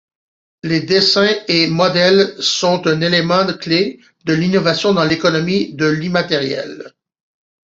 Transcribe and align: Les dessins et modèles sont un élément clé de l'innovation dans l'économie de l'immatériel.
Les 0.63 0.79
dessins 0.81 1.29
et 1.47 1.67
modèles 1.67 2.33
sont 2.41 2.87
un 2.87 3.01
élément 3.01 3.45
clé 3.59 3.99
de 4.25 4.33
l'innovation 4.33 4.95
dans 4.95 5.03
l'économie 5.03 5.75
de 5.75 5.85
l'immatériel. 5.85 6.93